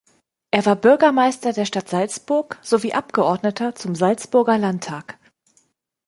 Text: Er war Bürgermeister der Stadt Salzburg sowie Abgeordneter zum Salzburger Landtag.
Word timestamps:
Er 0.49 0.65
war 0.65 0.77
Bürgermeister 0.77 1.53
der 1.53 1.65
Stadt 1.65 1.87
Salzburg 1.87 2.57
sowie 2.63 2.93
Abgeordneter 2.93 3.75
zum 3.75 3.93
Salzburger 3.93 4.57
Landtag. 4.57 5.19